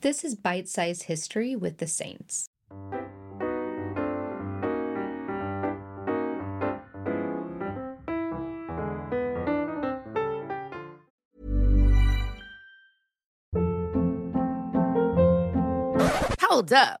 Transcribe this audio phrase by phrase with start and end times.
[0.00, 2.46] This is Bite Size History with the Saints.
[16.40, 17.00] Hold up.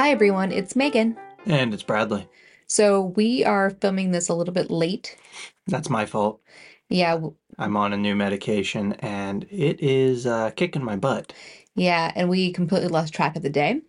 [0.00, 0.50] Hi, everyone.
[0.50, 1.14] It's Megan.
[1.44, 2.26] And it's Bradley.
[2.66, 5.14] So, we are filming this a little bit late.
[5.66, 6.40] That's my fault.
[6.88, 11.34] Yeah, w- I'm on a new medication and it is uh, kicking my butt.
[11.74, 13.82] yeah, and we completely lost track of the day.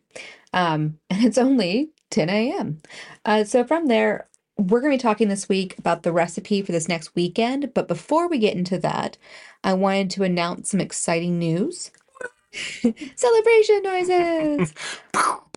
[0.52, 2.82] Um, and it's only 10 a.m.
[3.24, 4.28] Uh, so, from there,
[4.58, 7.74] we're going to be talking this week about the recipe for this next weekend.
[7.74, 9.18] But before we get into that,
[9.64, 11.90] I wanted to announce some exciting news.
[13.16, 14.74] Celebration noises!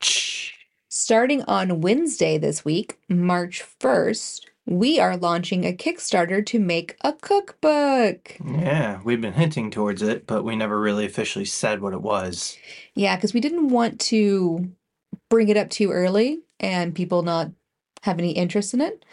[0.00, 7.12] Starting on Wednesday this week, March 1st, we are launching a Kickstarter to make a
[7.12, 8.36] cookbook.
[8.44, 12.58] Yeah, we've been hinting towards it, but we never really officially said what it was.
[12.94, 14.68] Yeah, because we didn't want to
[15.30, 17.50] bring it up too early and people not
[18.02, 19.04] have any interest in it.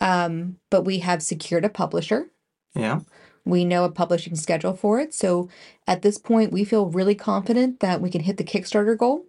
[0.00, 2.28] Um, but we have secured a publisher.
[2.74, 3.00] Yeah.
[3.44, 5.14] We know a publishing schedule for it.
[5.14, 5.48] So
[5.86, 9.24] at this point, we feel really confident that we can hit the Kickstarter goal.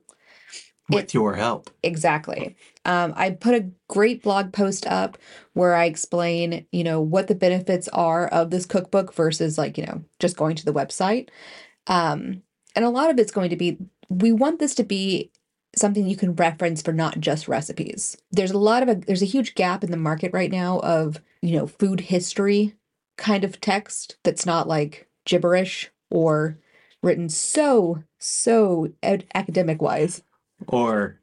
[0.90, 1.70] With It- your help.
[1.84, 2.56] Exactly.
[2.86, 5.18] Um, I put a great blog post up
[5.54, 9.86] where I explain, you know, what the benefits are of this cookbook versus like, you
[9.86, 11.30] know, just going to the website.
[11.88, 12.44] Um,
[12.76, 13.78] and a lot of it's going to be,
[14.10, 15.32] we want this to be
[15.76, 18.18] something you can reference for not just recipes.
[18.32, 21.20] There's a lot of a, there's a huge gap in the market right now of,
[21.42, 22.76] you know, food history
[23.18, 26.58] kind of text that's not like gibberish or
[27.04, 30.24] written so, so ed- academic wise.
[30.68, 31.20] Or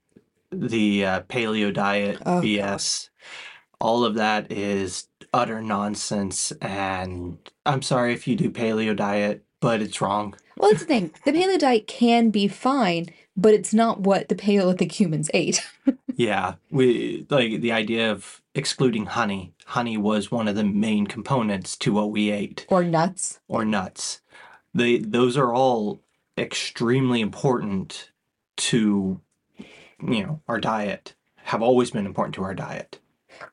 [0.51, 3.09] the uh, paleo diet Oh, BS.
[3.81, 6.53] All of that is utter nonsense.
[6.63, 10.35] And I'm sorry if you do paleo diet, but it's wrong.
[10.57, 11.13] Well, that's the thing.
[11.25, 13.07] The paleo diet can be fine,
[13.37, 15.61] but it's not what the Paleolithic humans ate.
[16.17, 19.53] Yeah, we like the idea of excluding honey.
[19.67, 22.67] Honey was one of the main components to what we ate.
[22.69, 23.41] or nuts.
[23.49, 24.21] or nuts.
[24.73, 26.01] They those are all
[26.39, 28.13] extremely important
[28.59, 29.21] to
[30.03, 31.15] you know our diet.
[31.49, 33.01] Have always been important to our diet.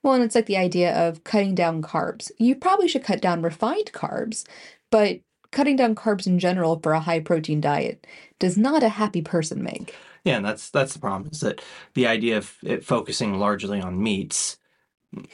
[0.01, 2.31] Well, and it's like the idea of cutting down carbs.
[2.37, 4.45] You probably should cut down refined carbs,
[4.89, 5.19] but
[5.51, 8.07] cutting down carbs in general for a high protein diet
[8.39, 9.95] does not a happy person make.
[10.23, 11.61] Yeah, and that's that's the problem is that
[11.93, 14.57] the idea of it focusing largely on meats.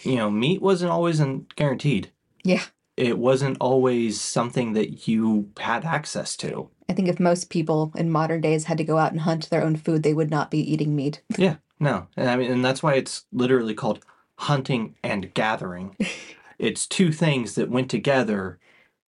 [0.02, 1.22] You know, meat wasn't always
[1.56, 2.12] guaranteed.
[2.44, 2.64] Yeah.
[2.96, 6.72] It wasn't always something that you had access to.
[6.90, 9.64] I think if most people in modern days had to go out and hunt their
[9.64, 11.22] own food, they would not be eating meat.
[11.38, 12.08] Yeah, no.
[12.16, 14.04] And I mean and that's why it's literally called
[14.38, 15.96] hunting and gathering.
[16.60, 18.60] it's two things that went together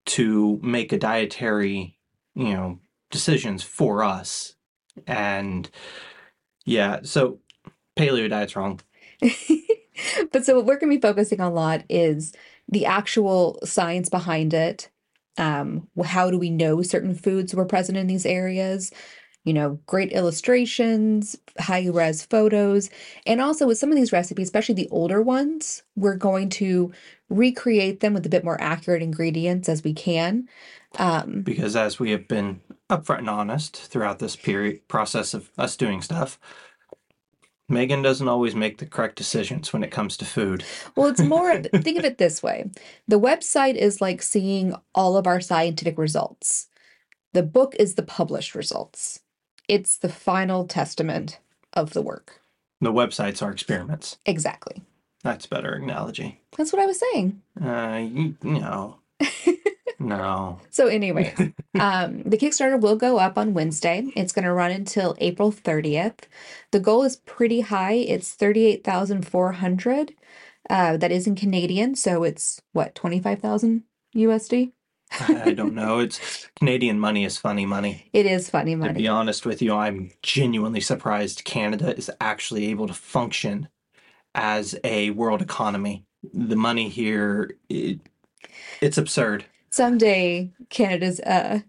[0.07, 1.97] to make a dietary,
[2.33, 2.79] you know,
[3.11, 4.55] decisions for us.
[5.05, 5.69] And
[6.65, 7.39] yeah, so
[7.95, 8.79] paleo diet's wrong.
[10.31, 12.33] but so what we're going to be focusing on a lot is
[12.69, 14.89] the actual science behind it.
[15.37, 18.91] Um, how do we know certain foods were present in these areas?
[19.47, 22.89] you know, great illustrations, high res photos.
[23.25, 26.91] And also with some of these recipes, especially the older ones, we're going to
[27.29, 30.49] recreate them with a bit more accurate ingredients as we can.
[30.99, 32.59] Um, because as we have been
[32.89, 36.37] upfront and honest throughout this period process of us doing stuff,
[37.69, 40.63] Megan doesn't always make the correct decisions when it comes to food.
[40.95, 42.69] well, it's more, think of it this way
[43.07, 46.69] the website is like seeing all of our scientific results,
[47.33, 49.19] the book is the published results.
[49.67, 51.39] It's the final testament
[51.73, 52.41] of the work.
[52.79, 54.17] The websites are experiments.
[54.25, 54.81] Exactly.
[55.23, 56.39] That's better analogy.
[56.57, 57.41] That's what I was saying.
[57.61, 58.97] Uh, you, no.
[60.07, 60.59] no.
[60.69, 61.33] So, anyway,
[61.79, 64.11] um, the Kickstarter will go up on Wednesday.
[64.15, 66.19] It's going to run until April 30th.
[66.71, 67.93] The goal is pretty high.
[67.93, 70.13] It's 38,400.
[70.69, 73.83] Uh, that is in Canadian, so it's what, 25,000
[74.15, 74.73] USD?
[75.11, 75.99] I don't know.
[75.99, 78.09] It's Canadian money is funny money.
[78.13, 78.93] It is funny money.
[78.93, 83.69] To be honest with you, I'm genuinely surprised Canada is actually able to function
[84.35, 86.05] as a world economy.
[86.33, 88.01] The money here, it,
[88.81, 89.45] it's absurd.
[89.77, 91.59] Someday, Canada's, uh,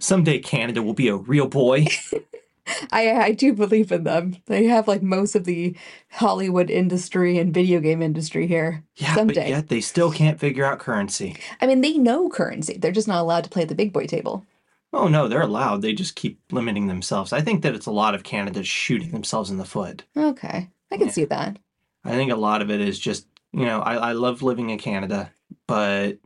[0.00, 1.86] Someday Canada will be a real boy.
[2.92, 4.36] I, I do believe in them.
[4.46, 5.76] They have like most of the
[6.10, 8.82] Hollywood industry and video game industry here.
[8.96, 9.34] Yeah, Someday.
[9.34, 11.36] but yet they still can't figure out currency.
[11.60, 12.78] I mean, they know currency.
[12.78, 14.46] They're just not allowed to play at the big boy table.
[14.94, 15.82] Oh no, they're allowed.
[15.82, 17.32] They just keep limiting themselves.
[17.34, 20.04] I think that it's a lot of Canada shooting themselves in the foot.
[20.16, 20.70] Okay.
[20.90, 21.12] I can Yeah.
[21.12, 21.58] see that.
[22.04, 24.78] I think a lot of it is just, you know, I, I love living in
[24.78, 25.30] Canada,
[25.66, 26.18] but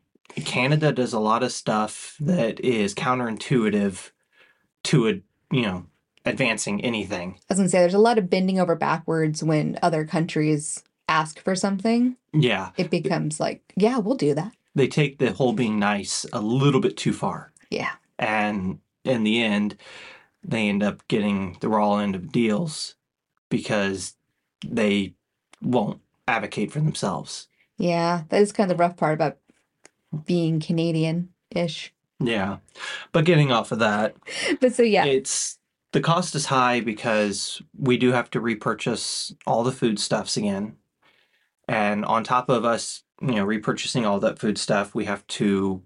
[0.45, 4.11] Canada does a lot of stuff that is counterintuitive
[4.85, 5.13] to a,
[5.55, 5.87] you know,
[6.25, 7.35] advancing anything.
[7.39, 11.39] I was gonna say there's a lot of bending over backwards when other countries ask
[11.41, 12.17] for something.
[12.33, 14.53] Yeah, It becomes like, yeah, we'll do that.
[14.75, 17.53] they take the whole being nice a little bit too far.
[17.71, 17.91] Yeah.
[18.19, 19.77] And in the end,
[20.43, 22.95] they end up getting the raw end of deals
[23.51, 24.15] because
[24.67, 25.15] they
[25.61, 27.49] won't advocate for themselves.
[27.77, 28.23] Yeah.
[28.31, 29.39] That is kind of the rough part about
[30.27, 31.93] being Canadian ish.
[32.21, 32.59] Yeah.
[33.13, 34.17] But getting off of that,
[34.61, 35.05] But so yeah.
[35.05, 35.59] it's
[35.93, 40.77] the cost is high because we do have to repurchase all the food stuffs again.
[41.69, 45.83] And on top of us, you know, repurchasing all that food stuff, we have to,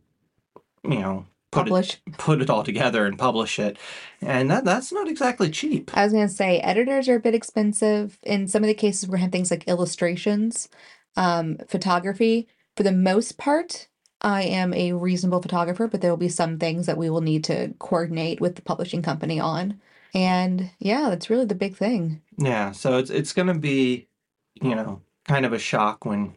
[0.85, 2.01] you know, put Publish.
[2.07, 3.79] it put it all together and publish it.
[4.21, 5.91] And that that's not exactly cheap.
[5.97, 8.19] I was gonna say editors are a bit expensive.
[8.23, 10.69] In some of the cases, we're have things like illustrations,
[11.17, 12.49] um, photography.
[12.77, 13.89] For the most part,
[14.23, 17.45] I am a reasonable photographer, but there will be some things that we will need
[17.45, 19.81] to coordinate with the publishing company on.
[20.15, 22.23] And yeah, that's really the big thing.
[22.39, 24.09] Yeah, so it's it's going to be,
[24.55, 26.35] you know, kind of a shock when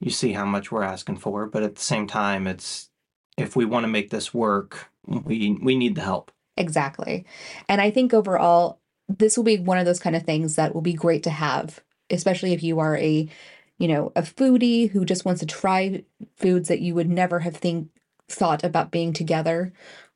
[0.00, 2.90] you see how much we're asking for, but at the same time it's
[3.36, 6.30] if we want to make this work, we we need the help.
[6.56, 7.24] Exactly.
[7.68, 10.82] And I think overall, this will be one of those kind of things that will
[10.82, 11.80] be great to have,
[12.10, 13.28] especially if you are a,
[13.78, 16.04] you know, a foodie who just wants to try
[16.36, 17.88] foods that you would never have think
[18.28, 19.72] thought about being together,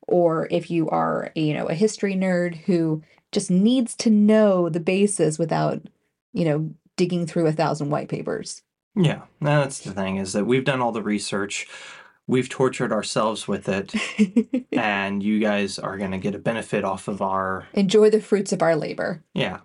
[0.07, 3.03] or if you are, a, you know, a history nerd who
[3.33, 5.83] just needs to know the basis without,
[6.33, 8.63] you know, digging through a thousand white papers.
[8.95, 11.69] Yeah, that's the thing is that we've done all the research.
[12.27, 13.95] We've tortured ourselves with it,
[14.73, 18.53] and you guys are going to get a benefit off of our Enjoy the fruits
[18.53, 19.23] of our labor.
[19.35, 19.61] yeah.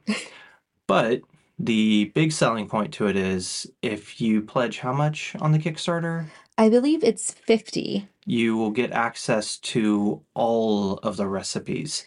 [0.88, 1.22] But
[1.60, 6.26] the big selling point to it is if you pledge how much on the Kickstarter,
[6.58, 8.08] I believe it's 50.
[8.25, 12.06] you will get access to all of the recipes.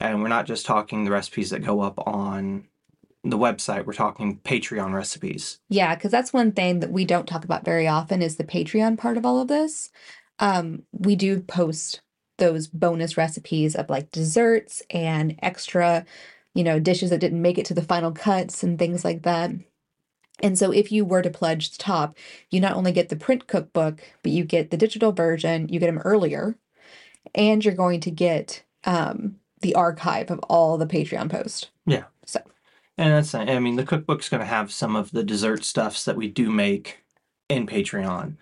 [0.00, 2.66] And we're not just talking the recipes that go up on
[3.24, 5.60] the website, we're talking Patreon recipes.
[5.68, 8.98] Yeah, because that's one thing that we don't talk about very often is the Patreon
[8.98, 9.90] part of all of this.
[10.40, 12.00] Um, we do post
[12.38, 16.04] those bonus recipes of like desserts and extra,
[16.54, 19.50] you know, dishes that didn't make it to the final cuts and things like that.
[20.40, 22.16] And so if you were to pledge the top,
[22.50, 25.86] you not only get the print cookbook, but you get the digital version, you get
[25.86, 26.56] them earlier,
[27.34, 31.68] and you're going to get um, the archive of all the Patreon posts.
[31.86, 32.04] Yeah.
[32.26, 32.40] So
[32.98, 36.16] And that's, I mean, the cookbook's going to have some of the dessert stuffs that
[36.16, 37.04] we do make
[37.48, 38.36] in Patreon.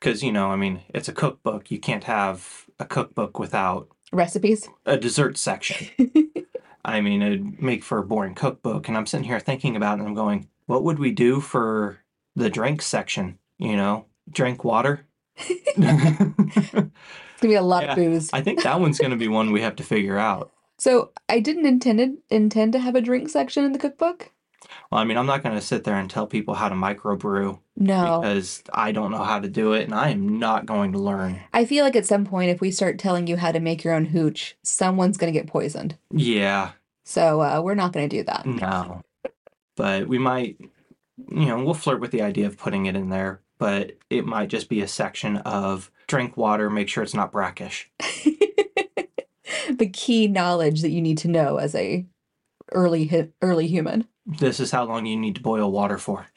[0.00, 1.70] Because, you know, I mean, it's a cookbook.
[1.70, 4.68] You can't have a cookbook without recipes.
[4.84, 5.88] a dessert section.
[6.84, 8.88] I mean, it'd make for a boring cookbook.
[8.88, 11.98] And I'm sitting here thinking about it and I'm going, what would we do for
[12.36, 13.38] the drink section?
[13.58, 15.06] You know, drink water?
[15.76, 17.90] It's gonna be a lot Yeah.
[17.92, 18.30] of booze.
[18.32, 20.52] I think that one's going to be one we have to figure out.
[20.78, 24.30] So I didn't intended intend to have a drink section in the cookbook.
[24.90, 27.58] Well, I mean, I'm not going to sit there and tell people how to microbrew
[27.76, 28.20] No.
[28.20, 31.40] because I don't know how to do it and I am not going to learn.
[31.52, 33.94] I feel like at some point, if we start telling you how to make your
[33.94, 35.96] own hooch, someone's going to get poisoned.
[36.12, 36.70] Yeah,
[37.04, 38.46] So uh, we're not going to do that.
[38.46, 39.02] no.
[39.76, 43.40] But we might, you know, we'll flirt with the idea of putting it in there,
[43.58, 47.90] but it might just be a section of drink water, make sure it's not brackish.
[49.68, 52.06] the key knowledge that you need to know as a
[52.72, 54.06] early early human.
[54.26, 56.26] This is how long you need to boil water for.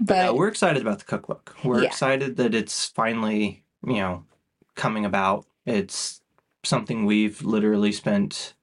[0.00, 1.56] But Yeah, we're excited about the cookbook.
[1.64, 1.88] We're Yeah.
[1.88, 4.24] excited that it's finally, you know,
[4.74, 5.46] coming about.
[5.66, 6.20] It's
[6.64, 8.54] something we've literally spent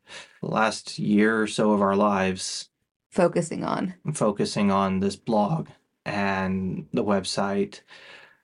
[0.42, 2.70] the last year or so of our lives
[3.10, 3.94] focusing on.
[4.14, 5.68] focusing on this blog
[6.06, 7.82] and the website,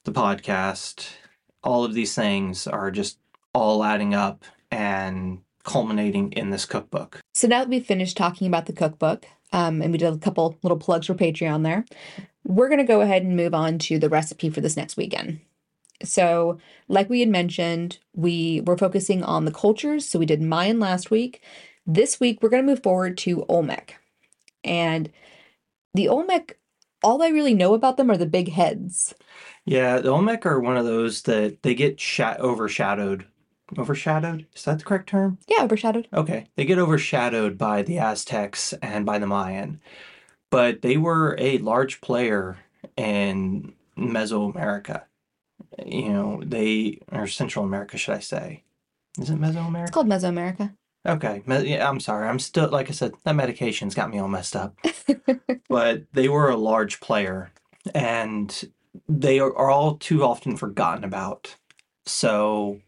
[0.05, 1.09] the podcast.
[1.63, 3.19] All of these things are just
[3.53, 7.19] all adding up and culminating in this cookbook.
[7.35, 10.57] So now that we've finished talking about the cookbook, um, and we did a couple
[10.63, 11.85] little plugs for Patreon there,
[12.43, 15.39] we're going to go ahead and move on to the recipe for this next weekend.
[16.03, 20.07] So, like we had mentioned, we were focusing on the cultures.
[20.07, 21.41] So we did Mayan last week.
[21.85, 23.99] This week, we're going to move forward to Olmec.
[24.63, 25.11] And
[25.93, 26.59] the Olmec,
[27.03, 29.13] all I really know about them are the big heads.
[29.65, 33.25] Yeah, the Olmec are one of those that they get shat overshadowed.
[33.77, 34.47] Overshadowed?
[34.55, 35.37] Is that the correct term?
[35.47, 36.07] Yeah, overshadowed.
[36.13, 36.47] Okay.
[36.55, 39.79] They get overshadowed by the Aztecs and by the Mayan.
[40.51, 42.57] But they were a large player
[42.97, 45.03] in Mesoamerica.
[45.83, 48.63] You know, they, or Central America, should I say?
[49.19, 49.83] Is it Mesoamerica?
[49.83, 50.73] It's called Mesoamerica.
[51.07, 51.41] Okay.
[51.47, 52.27] Yeah, I'm sorry.
[52.27, 54.77] I'm still, like I said, that medication's got me all messed up.
[55.69, 57.51] but they were a large player
[57.95, 58.69] and
[59.07, 61.55] they are all too often forgotten about.
[62.05, 62.81] So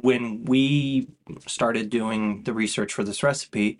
[0.00, 1.08] when we
[1.46, 3.78] started doing the research for this recipe,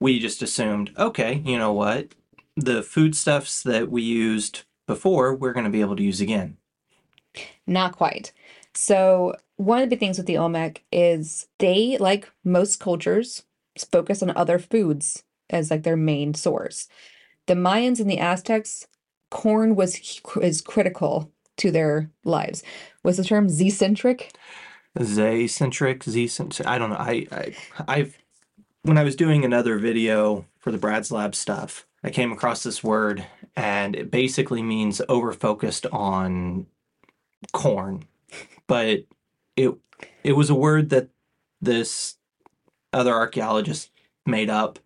[0.00, 2.14] we just assumed, okay, you know what?
[2.56, 6.56] The foodstuffs that we used before, we're going to be able to use again.
[7.66, 8.32] Not quite.
[8.74, 13.44] So, one of the things with the Olmec is they, like most cultures,
[13.90, 16.88] focus on other foods as like their main source.
[17.46, 18.86] The Mayans and the Aztecs,
[19.30, 22.62] corn was is critical to their lives.
[23.02, 24.32] Was the term Z-centric?
[25.02, 26.68] Z-centric, Z-centric.
[26.68, 26.96] I don't know.
[26.96, 27.54] I, I,
[27.86, 28.18] I've,
[28.82, 32.84] when I was doing another video for the Brad's Lab stuff, I came across this
[32.84, 36.66] word and it basically means over focused on
[37.52, 38.04] corn.
[38.66, 39.04] But
[39.56, 39.74] it,
[40.22, 41.08] it was a word that
[41.60, 42.16] this
[42.92, 43.90] other archaeologist
[44.26, 44.78] made up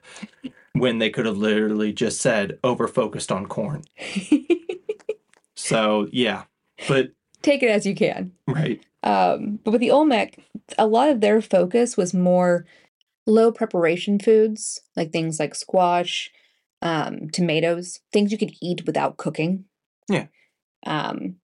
[0.72, 3.84] when they could have literally just said over focused on corn.
[5.58, 6.44] So, yeah.
[6.86, 7.10] But,
[7.42, 8.32] Take it as you can.
[8.46, 8.80] right.
[9.02, 10.38] Um, but with the Olmec,
[10.78, 12.64] a lot of their focus was more
[13.26, 16.30] low preparation foods, like things like squash,
[16.82, 19.64] um, tomatoes, things you could eat without cooking.
[20.08, 20.26] Yeah.
[20.86, 21.36] Um,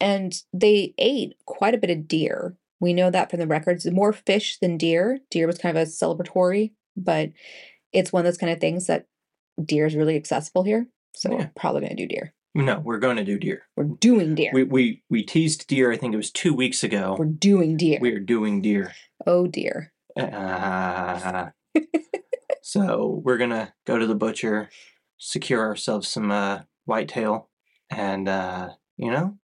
[0.00, 2.56] and they ate quite a bit of deer.
[2.80, 3.88] We know that from the records.
[3.90, 5.20] More fish than deer.
[5.30, 7.30] Deer was kind of a celebratory, but
[7.92, 9.06] it's one of those kind of things that
[9.64, 10.88] deer is really accessible here.
[11.14, 11.36] So Yeah.
[11.38, 12.34] we're probably going to do deer.
[12.54, 13.62] No, we're going to do deer.
[13.76, 14.50] We're doing deer.
[14.52, 17.16] We, we, we teased deer, I think it was two weeks ago.
[17.18, 17.98] We're doing deer.
[18.00, 18.92] We're doing deer.
[19.26, 19.92] oh dear.
[20.18, 21.50] Uh,
[22.62, 24.70] so we're gonna go to the butcher,
[25.18, 27.50] secure ourselves some uh, whitetail,
[27.90, 29.36] and uh, you know,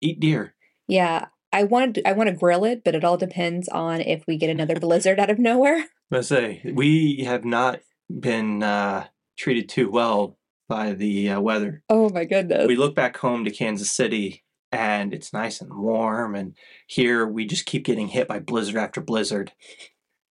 [0.00, 0.54] eat deer.
[0.88, 4.24] Yeah, I wanted to, I want to grill it, but it all depends on if
[4.26, 5.86] we get another blizzard out of nowhere.
[6.10, 11.82] Let's say we have not been uh, treated too well by the uh, weather.
[11.88, 12.66] Oh my goodness.
[12.66, 16.34] We look back home to Kansas City, and it's nice and warm.
[16.34, 19.52] And here we just keep getting hit by blizzard after blizzard.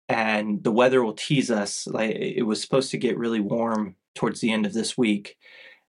[0.08, 1.86] And the weather will tease us.
[1.86, 5.36] Like it was supposed to get really warm towards the end of this week,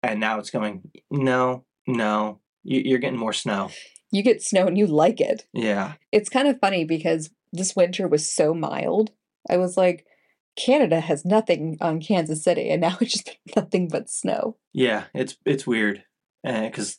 [0.03, 0.89] and now it's going.
[1.11, 3.69] No, no, you- you're getting more snow.
[4.11, 5.45] You get snow and you like it.
[5.53, 9.11] Yeah, It's kind of funny because this winter was so mild.
[9.47, 10.07] I was like,
[10.57, 14.57] Canada has nothing on Kansas City, and now it's just nothing but snow.
[14.73, 16.03] yeah, it's it's weird
[16.43, 16.97] eh, because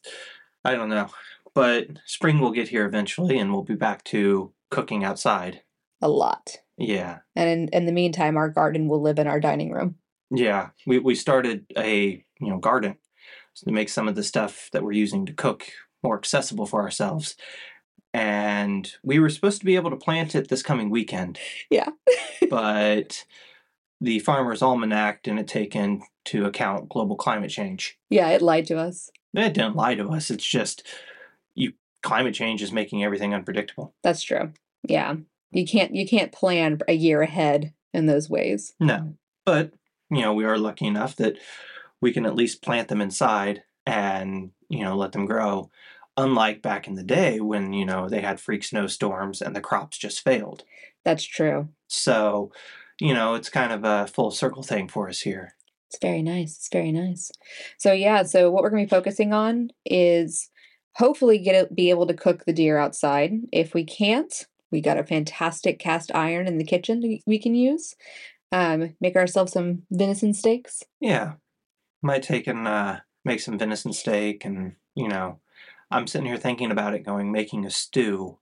[0.65, 1.09] I don't know,
[1.55, 5.63] but spring will get here eventually, and we'll be back to cooking outside.
[6.01, 6.59] A lot.
[6.81, 9.97] Yeah, And in, in the meantime, our garden will live in our dining room.
[10.31, 12.97] Yeah, we we started a you know garden
[13.57, 15.71] to make some of the stuff that we're using to cook
[16.03, 17.37] more accessible for ourselves.
[18.13, 21.39] And we were supposed to be able to plant it this coming weekend,
[21.71, 21.91] Yeah.
[22.51, 23.25] but
[24.01, 27.99] the Farmer's Almanac didn't take into account global climate change.
[28.09, 29.11] yeah, it lied to us.
[29.35, 30.31] It didn't lie to us.
[30.31, 30.85] It's just
[31.55, 33.95] you climate change is making everything unpredictable.
[34.03, 34.53] That's true.
[34.89, 35.17] Yeah.
[35.53, 38.75] You can't you can't plan a year ahead in those ways.
[38.79, 39.15] No,
[39.45, 39.73] but
[40.11, 41.37] you know we are lucky enough that
[42.01, 45.71] we can at least plant them inside and you know let them grow.
[46.17, 49.99] Unlike back in the day when you know they had freak snowstorms and the crops
[49.99, 50.65] just failed.
[51.05, 51.69] That's true.
[51.89, 52.53] So,
[53.01, 55.55] you know, it's kind of a full circle thing for us here.
[55.89, 56.57] It's very nice.
[56.57, 57.33] It's very nice.
[57.79, 60.51] So yeah, so what we're going to be focusing on is
[60.95, 63.33] hopefully get it, be able to cook the deer outside.
[63.53, 67.55] If we can't, we got a fantastic cast iron in the kitchen that we can
[67.55, 67.95] use.
[68.53, 70.83] Um, make ourselves some venison steaks.
[71.01, 71.35] Yeah,
[72.03, 75.41] might take and uh, make some venison steak, and you know,
[75.91, 78.39] I'm sitting here thinking about it, going making a stew.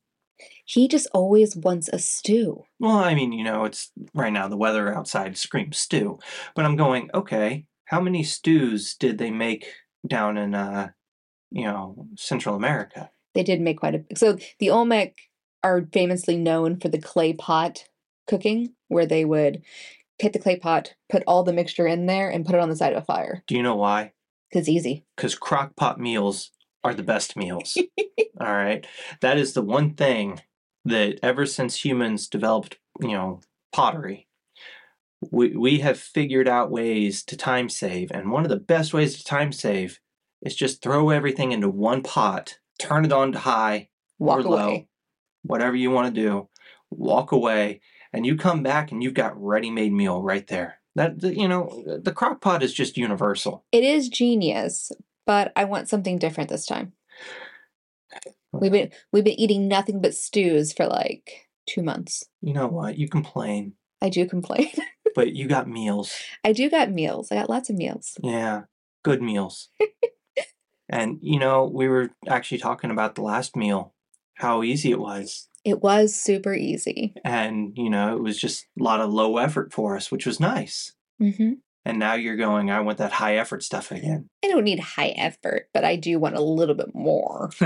[0.65, 2.65] He just always wants a stew.
[2.79, 6.19] Well, I mean, you know, it's right now the weather outside screams stew,
[6.55, 9.67] but I'm going, okay, how many stews did they make
[10.07, 10.91] down in, uh,
[11.51, 13.11] you know, Central America?
[13.35, 15.17] They did make quite a so the Olmec
[15.69, 17.85] are famously known for the clay pot
[18.27, 19.63] cooking, where they would
[20.19, 22.77] get the clay pot, put all the mixture in there, and put it on the
[22.77, 23.43] side of a fire.
[23.47, 24.13] Do you know why?
[24.53, 25.05] Cause it's easy.
[25.17, 26.51] Because crock pot meals
[26.83, 27.77] are the best meals.
[28.41, 28.87] All right.
[29.21, 30.41] That is the one thing
[30.85, 33.41] that ever since humans developed, you know,
[33.73, 34.29] pottery,
[35.31, 38.11] we, we have figured out ways to time save.
[38.11, 40.01] And one of the best ways to time save
[40.41, 44.69] is just throw everything into one pot, turn it on to high Walk or low,
[44.69, 44.89] away.
[45.43, 46.49] Whatever you want to do,
[46.91, 47.81] walk away,
[48.13, 50.81] and you come back and you've got ready-made meal right there.
[50.95, 53.65] That you know, the crock pot is just universal.
[53.71, 54.91] It is genius,
[55.27, 56.93] but I want something different this time.
[58.53, 62.25] We've been we've been eating nothing but stews for like two months.
[62.41, 62.99] You know what?
[62.99, 64.71] You complain, I do complain.
[65.15, 66.13] but you got meals.
[66.45, 67.31] I do got meals.
[67.31, 68.17] I got lots of meals.
[68.23, 68.63] Yeah,
[69.05, 69.69] good meals.
[70.89, 73.95] and you know, we were actually talking about the last meal,
[74.39, 75.49] how easy it was.
[75.65, 77.15] It was super easy.
[77.25, 80.41] And, you know, it was just a lot of low effort for us, which was
[80.41, 80.95] nice.
[81.19, 84.29] hmm And now you're going, I want that high effort stuff again.
[84.45, 87.51] I don't need high effort, but I do want a little bit more.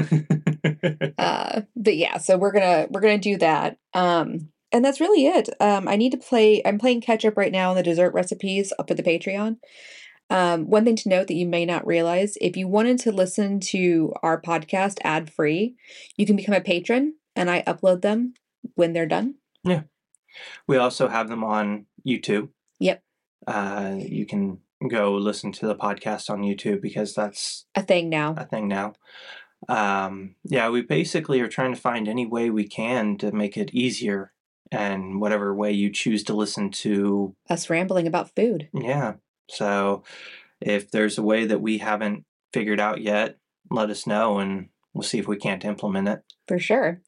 [1.19, 5.49] uh but yeah so we're gonna we're gonna do that um and that's really it
[5.61, 8.73] um i need to play i'm playing catch up right now on the dessert recipes
[8.79, 9.57] up at the patreon
[10.33, 13.61] um one thing to note that you may not realize if you wanted to listen
[13.61, 15.75] to our podcast ad free
[16.16, 18.35] you can become a patron and i upload them
[18.75, 19.83] when they're done Yeah.
[20.66, 22.49] we also have them on YouTube.
[22.81, 23.03] Yep.
[23.47, 28.35] Uh, you can go listen to the podcast on YouTube because that's a thing now
[28.37, 28.95] a thing now.
[29.68, 33.73] Um, yeah, we basically are trying to find any way we can to make it
[33.73, 34.33] easier
[34.73, 37.37] and whatever way you choose to listen to.
[37.49, 39.14] us rambling about food Yeah.
[39.48, 40.05] So
[40.61, 43.38] if there's a way that we haven't figured out yet,
[43.70, 46.20] let us know and we'll see if we can't implement it.
[46.46, 47.00] for sure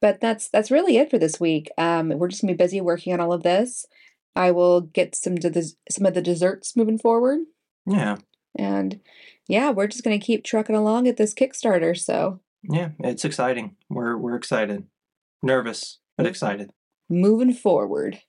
[0.00, 3.12] but that's that's really it for this week um we're just gonna be busy working
[3.12, 3.86] on all of this
[4.34, 7.38] i will get some to the some of the desserts moving forward
[7.86, 8.16] Yeah.
[8.58, 9.00] And
[9.46, 11.96] yeah, we're just going to keep trucking along at this Kickstarter.
[11.96, 13.76] So Yeah, it's exciting.
[13.88, 14.86] We're we're excited.
[15.42, 16.70] Nervous, but excited.
[17.08, 18.20] moving forward.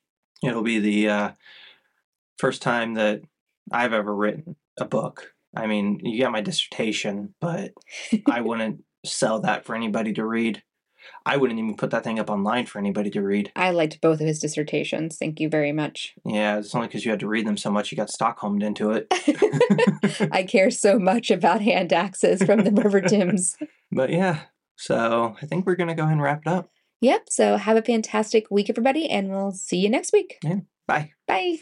[0.43, 1.31] It'll be the uh,
[2.37, 3.21] first time that
[3.71, 5.33] I've ever written a book.
[5.55, 7.71] I mean, you got my dissertation, but
[8.29, 10.63] I wouldn't sell that for anybody to read.
[11.25, 13.51] I wouldn't even put that thing up online for anybody to read.
[13.55, 15.17] I liked both of his dissertations.
[15.17, 16.13] Thank you very much.
[16.25, 18.91] Yeah, it's only because you had to read them so much you got Stockholmed into
[18.91, 19.07] it.
[20.31, 23.57] I care so much about hand axes from the River Thames.
[23.91, 24.41] but yeah,
[24.75, 26.69] so I think we're going to go ahead and wrap it up.
[27.01, 27.29] Yep.
[27.29, 30.37] So have a fantastic week, everybody, and we'll see you next week.
[30.43, 30.59] Yeah.
[30.87, 31.13] Bye.
[31.27, 31.61] Bye.